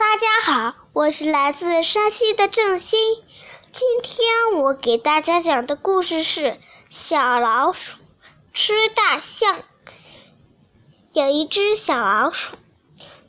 [0.00, 2.98] 大家好，我是来自山西的郑欣。
[3.70, 6.40] 今天我给大家讲的故事是
[6.88, 7.98] 《小老鼠
[8.54, 9.58] 吃大象》。
[11.12, 12.56] 有一只小老鼠，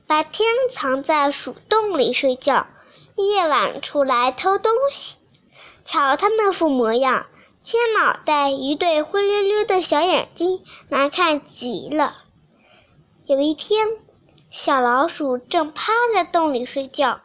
[0.07, 2.67] 白天藏在鼠洞里睡觉，
[3.17, 5.17] 夜晚出来偷东西。
[5.83, 7.25] 瞧它那副模样，
[7.61, 12.23] 尖脑袋，一对灰溜溜的小眼睛，难看极了。
[13.25, 13.89] 有一天。
[14.51, 17.21] 小老鼠正趴在洞里睡觉，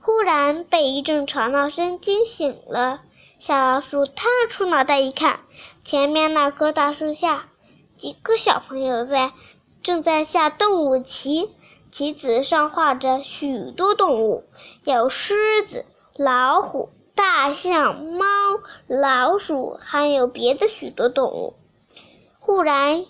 [0.00, 3.02] 忽然被一阵吵闹声惊醒了。
[3.38, 5.38] 小老鼠探出脑袋一看，
[5.84, 7.50] 前面那棵大树下，
[7.96, 9.32] 几个小朋友在
[9.80, 11.54] 正在下动物棋，
[11.92, 14.42] 棋子上画着许多动物，
[14.82, 15.84] 有狮子、
[16.16, 18.24] 老虎、大象、猫、
[18.88, 21.54] 老鼠，还有别的许多动物。
[22.40, 23.06] 忽然，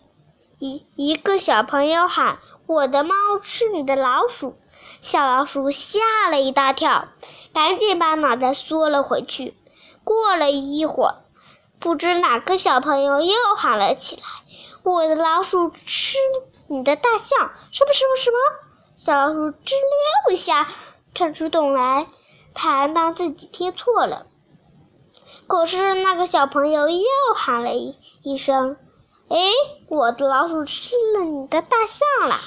[0.59, 2.39] 一一个小朋友喊。
[2.71, 4.57] 我的猫吃你的老鼠，
[5.01, 5.99] 小老鼠吓
[6.31, 7.09] 了一大跳，
[7.53, 9.57] 赶紧把脑袋缩了回去。
[10.05, 11.17] 过了一会儿，
[11.81, 14.23] 不知哪个小朋友又喊了起来
[14.89, 16.17] ：“我的老鼠吃
[16.69, 18.37] 你的大象！”什么什么什么？
[18.95, 20.69] 小老鼠吱溜一下
[21.13, 22.07] 窜出洞来，
[22.55, 24.27] 他当自己听错了。
[25.49, 28.77] 可是那个小朋友又喊了一一声。
[29.31, 29.39] 哎，
[29.87, 32.41] 我的老鼠吃了你的大象了！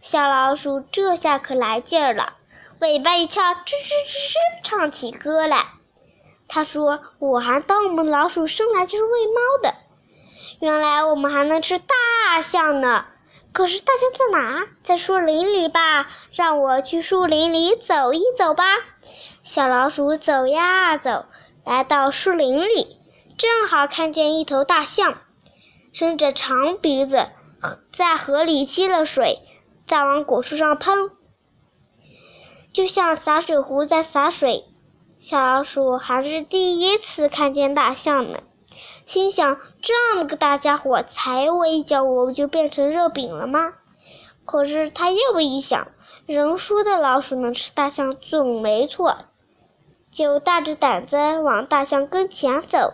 [0.00, 2.34] 小老鼠这下可来劲儿了，
[2.80, 5.64] 尾巴一翘，吱吱吱吱，唱起歌来。
[6.46, 9.74] 他说：“我还当我们老鼠生来就是喂猫的，
[10.60, 13.06] 原来我们还能吃大象呢。
[13.54, 14.66] 可是大象在哪？
[14.82, 16.06] 在树林里吧？
[16.32, 18.64] 让我去树林里走一走吧。”
[19.42, 21.24] 小老鼠走呀走，
[21.64, 23.00] 来到树林里，
[23.38, 25.22] 正好看见一头大象。
[25.98, 27.30] 伸着长鼻子，
[27.90, 29.38] 在河里吸了水，
[29.86, 31.10] 再往果树上喷，
[32.70, 34.66] 就像洒水壶在洒水。
[35.18, 38.40] 小老鼠还是第一次看见大象呢，
[39.06, 43.72] 心想：这么个大家伙，踩我一脚，我不就变成肉饼了吗？
[44.44, 45.88] 可是他又一想，
[46.26, 49.16] 人说的老鼠能吃大象总没错，
[50.10, 52.92] 就大着胆子往大象跟前走。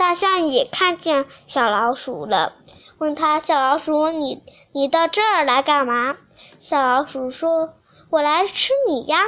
[0.00, 2.54] 大象也看见小老鼠了，
[2.96, 6.16] 问他：“小老鼠，你你到这儿来干嘛？”
[6.58, 7.74] 小老鼠说
[8.08, 9.18] ：“我来吃你呀！”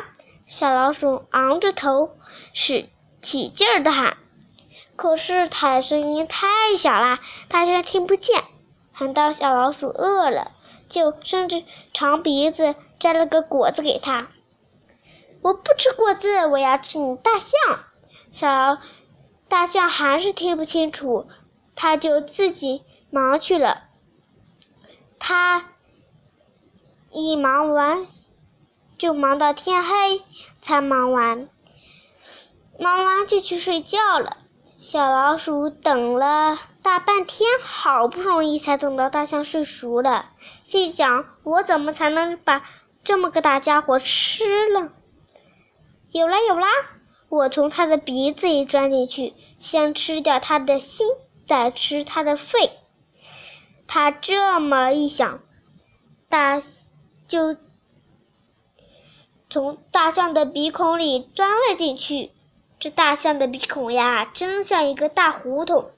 [0.48, 2.16] 小老鼠昂着头，
[2.54, 2.88] 使
[3.20, 4.16] 起劲儿的喊，
[4.96, 7.18] 可是它的声音太小了，
[7.50, 8.42] 大象听不见。
[8.92, 10.52] 喊到小老鼠饿了，
[10.88, 11.62] 就伸着
[11.92, 14.28] 长鼻子摘了个果子给他。
[15.42, 17.84] 我不吃果子，我要吃你大象。
[18.30, 18.78] 小。
[19.52, 21.28] 大象还是听不清楚，
[21.76, 23.84] 他就自己忙去了。
[25.18, 25.66] 他
[27.10, 28.06] 一忙完，
[28.96, 30.22] 就忙到天黑
[30.62, 31.50] 才忙完，
[32.80, 34.38] 忙完就去睡觉了。
[34.74, 40.30] 小老鼠等了大半天，好不容易才等到大象睡熟了，
[40.64, 42.62] 心想：我怎么才能把
[43.04, 44.92] 这么个大家伙吃了？
[46.10, 46.68] 有啦有啦！
[47.32, 51.06] 我从他的鼻子里钻进去，先吃掉他的心，
[51.46, 52.72] 再吃他的肺。
[53.86, 55.40] 他这么一想，
[56.28, 56.58] 大
[57.26, 57.56] 就
[59.48, 62.32] 从大象的鼻孔里钻了进去。
[62.78, 65.90] 这大象的鼻孔呀，真像一个大胡同。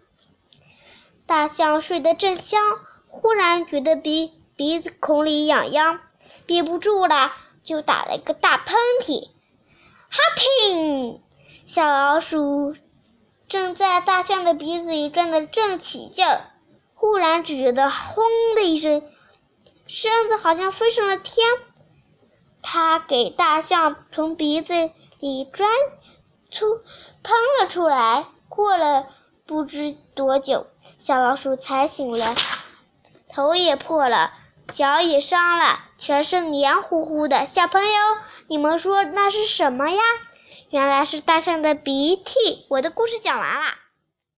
[1.26, 2.62] 大象睡得正香，
[3.08, 5.98] 忽然觉得鼻鼻子孔里痒痒，
[6.46, 7.32] 憋不住了，
[7.64, 9.30] 就打了一个大喷嚏。
[10.10, 11.23] 哈听，
[11.64, 12.76] 小老鼠
[13.48, 16.50] 正在大象的鼻子里转得正起劲儿，
[16.92, 18.22] 忽然只觉得“轰”
[18.54, 19.02] 的一声，
[19.86, 21.46] 身子好像飞上了天。
[22.60, 25.70] 它给大象从鼻子里钻
[26.50, 26.66] 出
[27.22, 28.26] 喷了出来。
[28.50, 29.06] 过了
[29.46, 30.66] 不知多久，
[30.98, 32.34] 小老鼠才醒来，
[33.28, 34.32] 头也破了。
[34.70, 37.46] 脚也伤了，全身黏糊糊的。
[37.46, 37.90] 小朋友，
[38.48, 40.00] 你们说那是什么呀？
[40.70, 42.66] 原来是大象的鼻涕。
[42.68, 43.83] 我的故事讲完了。